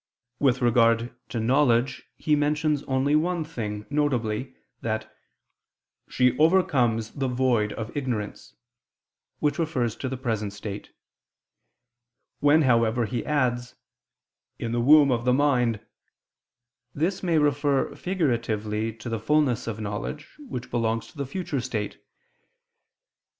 With 0.39 0.63
regard 0.63 1.13
to 1.29 1.39
knowledge 1.39 2.07
he 2.17 2.35
mentions 2.35 2.81
only 2.85 3.15
one 3.15 3.43
thing, 3.43 3.85
viz. 3.91 4.47
that 4.81 5.15
"she 6.09 6.35
overcomes 6.39 7.11
the 7.11 7.27
void 7.27 7.71
of 7.73 7.95
ignorance," 7.95 8.55
which 9.37 9.59
refers 9.59 9.95
to 9.97 10.09
the 10.09 10.17
present 10.17 10.53
state. 10.53 10.89
When, 12.39 12.63
however, 12.63 13.05
he 13.05 13.23
adds 13.23 13.75
"in 14.57 14.71
the 14.71 14.81
womb 14.81 15.11
of 15.11 15.23
the 15.23 15.33
mind," 15.33 15.81
this 16.95 17.21
may 17.21 17.37
refer 17.37 17.93
figuratively 17.93 18.91
to 18.95 19.07
the 19.07 19.19
fulness 19.19 19.67
of 19.67 19.79
knowledge, 19.79 20.35
which 20.47 20.71
belongs 20.71 21.09
to 21.11 21.17
the 21.19 21.27
future 21.27 21.61
state. 21.61 22.01